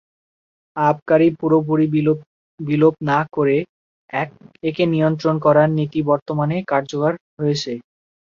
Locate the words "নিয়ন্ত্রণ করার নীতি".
4.93-5.99